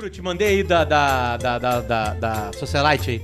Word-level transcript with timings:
Eu 0.00 0.08
te 0.08 0.22
mandei 0.22 0.48
aí 0.48 0.62
da, 0.62 0.84
da, 0.84 1.36
da, 1.36 1.58
da, 1.58 1.80
da, 1.82 2.14
da 2.14 2.52
Socialite 2.54 3.10
aí. 3.10 3.22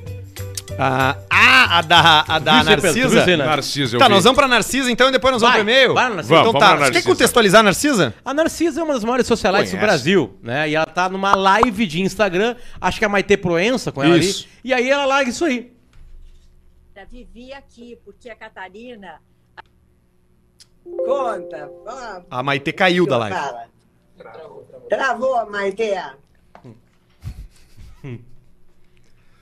Ah, 0.78 1.16
ah, 1.30 1.78
a 1.78 1.80
da, 1.80 2.20
a 2.28 2.38
da 2.38 2.62
Narcisa? 2.62 3.36
Narciso, 3.38 3.96
eu 3.96 3.98
Tá, 3.98 4.06
vi. 4.06 4.12
nós 4.12 4.22
vamos 4.22 4.36
pra 4.38 4.46
Narcisa 4.46 4.90
então 4.92 5.08
e 5.08 5.12
depois 5.12 5.32
nós 5.32 5.40
vamos 5.40 5.56
Vai, 5.56 5.64
pro 5.64 5.72
e-mail? 5.72 5.94
vai 5.94 6.08
na 6.10 6.16
Narcisa. 6.16 6.34
Vamos, 6.34 6.48
Então 6.50 6.60
vamos 6.60 6.68
tá, 6.68 6.74
na 6.74 6.76
você 6.76 6.84
quer 6.90 6.94
Narcisa. 6.96 7.08
contextualizar 7.14 7.60
a 7.60 7.62
Narcisa? 7.62 8.14
A 8.22 8.34
Narcisa 8.34 8.80
é 8.82 8.84
uma 8.84 8.92
das 8.92 9.02
maiores 9.02 9.26
socialites 9.26 9.70
do 9.70 9.78
Conhece. 9.78 9.86
Brasil, 9.86 10.38
né? 10.42 10.68
E 10.68 10.74
ela 10.74 10.84
tá 10.84 11.08
numa 11.08 11.34
live 11.34 11.86
de 11.86 12.02
Instagram, 12.02 12.54
acho 12.78 12.98
que 12.98 13.04
é 13.04 13.06
a 13.06 13.08
Maite 13.08 13.36
Proença 13.38 13.90
com 13.90 14.02
ela 14.04 14.18
Isso. 14.18 14.44
ali. 14.44 14.52
E 14.64 14.74
aí 14.74 14.90
ela 14.90 15.06
larga 15.06 15.30
isso 15.30 15.46
aí. 15.46 15.72
Vivi 17.10 17.50
aqui, 17.54 17.98
porque 18.04 18.28
a 18.28 18.36
Catarina 18.36 19.22
Conta. 20.84 21.70
Ah, 21.86 22.22
A 22.30 22.42
Maite 22.42 22.72
caiu 22.74 23.06
da 23.06 23.16
live. 23.16 23.34
fala. 23.34 23.64
Travou, 24.90 25.50
Maite. 25.50 25.94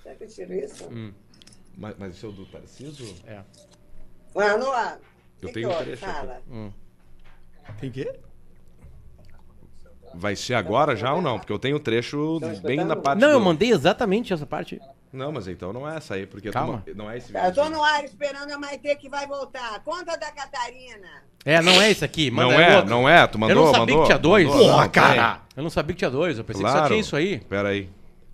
Será 0.02 0.14
que 0.14 0.24
eu 0.24 0.28
tiro 0.28 0.54
isso? 0.54 0.88
Mas, 1.76 1.94
mas 1.98 2.14
isso 2.16 2.26
é 2.26 2.28
o 2.28 2.32
do 2.32 2.46
Tarciso? 2.46 3.14
É. 3.26 3.40
Mano, 4.34 4.66
ó, 4.68 4.92
Eu 5.42 5.48
que 5.48 5.54
tenho 5.54 5.68
que 5.68 5.74
um 5.74 5.78
houve? 5.78 5.84
trecho. 5.84 6.04
Fala. 6.06 6.42
Tem 7.80 7.90
quê? 7.90 8.18
Vai 10.14 10.34
ser 10.36 10.54
agora 10.54 10.96
já 10.96 11.12
ou 11.12 11.20
não? 11.20 11.38
Porque 11.38 11.52
eu 11.52 11.58
tenho 11.58 11.76
o 11.76 11.80
trecho 11.80 12.40
bem 12.62 12.82
na 12.84 12.96
parte 12.96 13.20
Não, 13.20 13.28
eu 13.30 13.38
do- 13.38 13.44
mandei 13.44 13.70
exatamente 13.70 14.32
essa 14.32 14.46
parte. 14.46 14.80
Não, 15.12 15.30
mas 15.32 15.46
então 15.48 15.72
não 15.72 15.88
é 15.88 15.96
essa 15.96 16.14
aí, 16.14 16.26
porque 16.26 16.50
Calma. 16.50 16.82
ma- 16.86 16.94
não 16.94 17.10
é 17.10 17.16
esse 17.18 17.32
Tá, 17.32 17.46
Eu 17.46 17.54
tô 17.54 17.62
vídeo. 17.64 17.76
no 17.76 17.82
ar 17.84 18.04
esperando 18.04 18.50
a 18.50 18.58
Maite 18.58 18.94
que 18.96 19.08
vai 19.08 19.26
voltar. 19.26 19.82
Conta 19.82 20.16
da 20.16 20.30
Catarina. 20.30 21.22
É, 21.44 21.60
não 21.62 21.80
é 21.80 21.90
esse 21.90 22.04
aqui. 22.04 22.30
Não 22.30 22.48
Manda 22.50 22.54
é, 22.62 22.76
outro. 22.76 22.90
não 22.90 23.08
é, 23.08 23.26
tu 23.26 23.38
mandou, 23.38 23.56
Eu 23.56 23.62
não 23.62 23.66
sabia 23.72 23.80
mandou, 23.80 24.00
que 24.00 24.06
tinha 24.06 24.18
dois. 24.18 24.46
mandou. 24.48 24.64
Porra, 24.68 24.82
Não, 24.82 24.88
cara. 24.90 25.42
Eu 25.56 25.62
não 25.62 25.70
sabia 25.70 25.94
que 25.94 25.98
tinha 25.98 26.10
dois. 26.10 26.38
Eu 26.38 26.44
pensei 26.44 26.62
Claro. 26.62 26.76
que 26.76 26.82
só 26.82 26.88
tinha 26.88 27.00
isso 27.00 27.16
aí. 27.16 27.38
Pera 27.40 27.68
aí. 27.68 27.88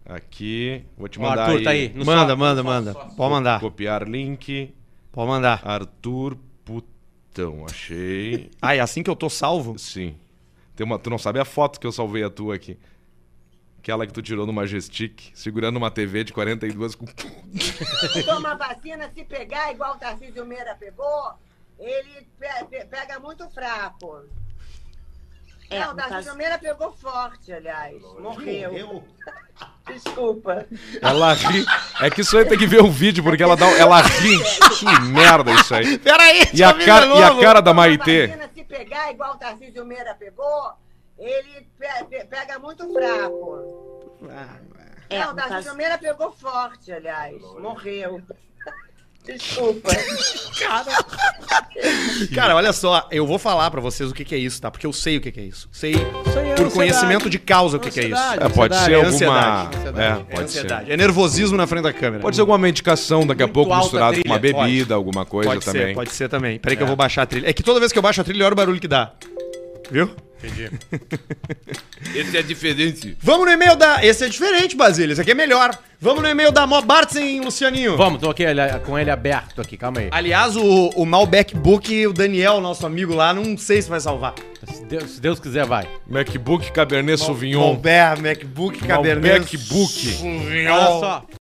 Aqui, 0.05 0.85
vou 0.99 1.09
te 1.09 1.21
mandar 1.21 1.43
Arthur, 1.45 1.59
aí. 1.59 1.65
tá 1.65 1.71
aí. 1.71 1.89
no 1.95 2.05
Manda, 2.05 2.31
só- 2.33 2.37
manda, 2.37 2.63
só- 2.63 2.69
manda. 2.69 2.93
só- 2.93 3.05
Pode 3.15 3.31
mandar. 3.31 3.61
Copiar 3.61 4.09
link. 4.09 4.75
Pode 5.13 5.29
mandar. 5.29 5.61
Arthur 5.65 6.37
Putão, 6.65 7.65
achei. 7.67 8.51
Ah, 8.61 8.75
é 8.75 8.81
assim 8.81 9.03
que 9.03 9.11
eu 9.11 9.17
tô 9.17 9.31
salvo? 9.31 9.79
Sim. 9.79 10.17
Tem 10.75 10.85
uma, 10.85 10.99
tu 10.99 11.09
não 11.11 11.19
sabe 11.19 11.39
a 11.39 11.45
foto 11.45 11.79
que 11.79 11.87
eu 11.87 11.93
salvei 11.93 12.25
a 12.25 12.31
tua 12.31 12.55
aqui. 12.57 12.79
Aquela 13.79 14.07
que 14.07 14.13
tu 14.13 14.23
tirou 14.23 14.47
no 14.47 14.53
Majestic, 14.53 15.31
segurando 15.35 15.77
uma 15.77 15.91
TV 15.91 16.25
de 16.25 16.33
42 16.33 16.95
com. 16.95 17.05
Toma 18.25 18.55
vacina, 18.55 19.11
se 19.13 19.25
pegar 19.25 19.73
igual 19.73 19.95
o 19.95 19.99
Tarcísio 19.99 20.47
Meira 20.47 20.75
pegou, 20.77 21.33
ele 21.79 22.27
pe- 22.39 22.65
pe- 22.71 22.85
pega 22.87 23.19
muito 23.19 23.49
fraco. 23.51 24.25
É, 25.69 25.81
não, 25.81 25.93
o 25.93 25.97
Tarcísio 25.97 26.25
caso- 26.27 26.37
Meira 26.39 26.59
pegou 26.59 26.93
forte, 26.93 27.53
aliás. 27.53 28.01
Morreu. 28.21 29.05
Desculpa. 29.93 30.67
Ela 31.01 31.33
ri. 31.35 31.65
É 32.01 32.11
que 32.11 32.21
isso 32.23 32.37
aí 32.37 32.45
tem 32.45 32.59
que 32.59 32.67
ver 32.67 32.81
o 32.83 32.91
vídeo, 32.91 33.23
porque 33.23 33.43
ela 33.43 33.57
dá. 33.57 33.67
Ela 33.79 34.01
ri. 34.01 34.39
Que 34.79 35.01
merda 35.11 35.53
isso 35.53 35.75
aí. 35.75 35.99
Pera 35.99 36.23
aí, 36.23 36.43
E 36.53 36.63
a, 36.63 36.73
cara, 36.73 37.07
e 37.07 37.23
a 37.23 37.41
cara 37.41 37.61
da 37.61 37.73
Maitê. 37.75 38.27
vacina, 38.29 38.51
se 38.55 38.65
pegar 38.65 39.11
igual 39.13 39.35
o 39.35 39.39
Tarcísio 39.39 39.85
Meira 39.85 40.15
pegou, 40.15 40.73
ele 41.19 41.67
pe- 41.79 42.05
pe- 42.11 42.25
pega 42.25 42.59
muito 42.59 42.91
fraco. 42.93 44.19
É, 45.11 45.19
não, 45.19 45.27
no 45.27 45.33
o 45.33 45.37
Tarcísio 45.37 45.75
Meira 45.77 45.99
pegou 45.99 46.33
forte, 46.33 46.91
aliás. 46.93 47.41
Morreu. 47.61 48.23
Desculpa. 49.25 49.91
Cara, 52.35 52.55
olha 52.57 52.73
só, 52.73 53.07
eu 53.11 53.27
vou 53.27 53.39
falar 53.39 53.71
pra 53.71 53.81
vocês 53.81 54.11
o 54.11 54.15
que, 54.15 54.25
que 54.25 54.35
é 54.35 54.39
isso, 54.39 54.61
tá? 54.61 54.71
Porque 54.71 54.87
eu 54.87 54.93
sei 54.93 55.17
o 55.17 55.21
que, 55.21 55.31
que 55.31 55.41
é 55.41 55.45
isso. 55.45 55.69
Sei 55.73 55.95
aí 55.95 56.51
é 56.51 56.55
por 56.55 56.71
conhecimento 56.73 57.29
de 57.31 57.39
causa 57.39 57.77
o 57.77 57.81
que, 57.81 57.91
que 57.91 58.01
é 58.01 58.05
isso. 58.09 58.15
Ansiedade. 58.15 58.45
É, 58.45 58.49
pode 58.49 58.77
ser 58.77 58.91
É 58.91 58.95
alguma. 58.95 59.11
ansiedade, 59.13 59.77
ansiedade. 59.77 60.01
É, 60.01 60.21
É 60.21 60.25
pode 60.25 60.43
ansiedade. 60.45 60.87
ser. 60.87 60.93
É 60.93 60.97
nervosismo 60.97 61.57
na 61.57 61.67
frente 61.67 61.83
da 61.83 61.93
câmera. 61.93 62.21
Pode 62.23 62.37
ser 62.37 62.43
alguma 62.43 62.59
medicação 62.59 63.27
daqui 63.27 63.43
a 63.43 63.47
Muito 63.47 63.55
pouco 63.55 63.73
alta 63.73 63.85
misturado 63.85 64.23
com 64.23 64.29
uma 64.29 64.39
bebida, 64.39 64.95
alguma 64.95 65.25
coisa 65.25 65.51
Pode 65.51 65.65
também. 65.65 65.87
ser, 65.89 65.95
pode 65.95 66.13
ser 66.13 66.29
também. 66.29 66.59
Peraí 66.59 66.77
que 66.77 66.83
eu 66.83 66.87
vou 66.87 66.97
baixar 66.97 67.23
a 67.23 67.27
trilha. 67.27 67.49
É 67.49 67.53
que 67.53 67.63
toda 67.63 67.79
vez 67.81 67.93
que 67.93 67.99
eu 67.99 68.03
baixo 68.03 68.21
a 68.21 68.25
trilha, 68.25 68.45
olha 68.45 68.53
o 68.53 68.57
barulho 68.57 68.81
que 68.81 68.89
dá. 68.89 69.13
Viu? 69.91 70.11
Esse 72.15 72.37
é 72.37 72.43
diferente. 72.43 73.17
Vamos 73.21 73.47
no 73.47 73.53
e-mail 73.53 73.77
da. 73.77 74.05
Esse 74.05 74.25
é 74.25 74.29
diferente, 74.29 74.75
Basílio. 74.75 75.13
Esse 75.13 75.21
aqui 75.21 75.31
é 75.31 75.35
melhor. 75.35 75.77
Vamos 76.03 76.21
no 76.21 76.29
e-mail 76.29 76.51
da 76.51 76.67
Mo 76.67 76.83
Bartzen, 76.83 77.41
Lucianinho. 77.43 77.97
Vamos, 77.97 78.21
tô 78.21 78.29
aqui 78.29 78.43
ele- 78.43 78.61
com 78.85 78.99
ele 78.99 79.09
aberto 79.09 79.61
aqui, 79.61 79.77
calma 79.77 80.01
aí. 80.01 80.09
Aliás, 80.11 80.57
o, 80.57 80.89
o 80.97 81.07
Malbec 81.07 81.55
Book, 81.55 82.09
o 82.09 82.13
Daniel, 82.13 82.61
nosso 82.61 82.85
amigo 82.85 83.15
lá, 83.15 83.33
não 83.33 83.57
sei 83.57 83.81
se 83.81 83.89
vai 83.89 84.01
salvar. 84.01 84.35
Se 84.67 84.85
Deus, 84.85 85.11
se 85.13 85.21
Deus 85.21 85.39
quiser, 85.39 85.65
vai. 85.65 85.87
MacBook 86.09 86.73
Cabernet 86.73 87.21
Sauvignon. 87.21 87.75
Malbec, 87.75 88.21
MacBook, 88.21 88.79
Cabernet. 88.85 89.41
MacBook. 89.57 89.93
Sauvignon. 89.93 90.73
Olha 90.73 90.87
só. 91.01 91.25